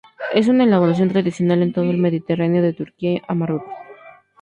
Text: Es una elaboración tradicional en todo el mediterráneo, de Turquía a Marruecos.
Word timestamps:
Es 0.33 0.47
una 0.47 0.63
elaboración 0.63 1.09
tradicional 1.09 1.61
en 1.61 1.73
todo 1.73 1.85
el 1.91 1.99
mediterráneo, 1.99 2.63
de 2.63 2.73
Turquía 2.73 3.21
a 3.27 3.35
Marruecos. 3.35 3.69